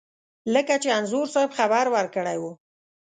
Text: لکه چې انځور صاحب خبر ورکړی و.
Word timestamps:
لکه 0.53 0.75
چې 0.83 0.89
انځور 0.97 1.27
صاحب 1.33 1.51
خبر 1.57 1.85
ورکړی 1.95 2.37
و. 2.41 2.43